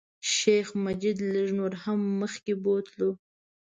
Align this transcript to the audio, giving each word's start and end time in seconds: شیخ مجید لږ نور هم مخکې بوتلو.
شیخ 0.33 0.67
مجید 0.85 1.17
لږ 1.33 1.47
نور 1.59 1.73
هم 1.83 1.99
مخکې 2.21 2.53
بوتلو. 2.63 3.09